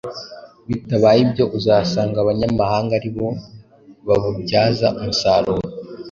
Bitabaye 0.67 1.19
ibyo 1.25 1.45
uzasanga 1.57 2.17
abanyamahanga 2.19 2.91
ari 2.99 3.09
bo 3.15 3.27
babubyaza 4.07 4.87
umusaruro 4.99 5.67